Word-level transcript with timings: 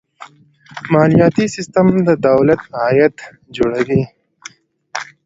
مالیاتي 0.91 1.45
سیستم 1.55 1.87
د 2.07 2.09
دولت 2.27 2.61
عاید 2.81 3.15
جوړوي. 3.55 4.01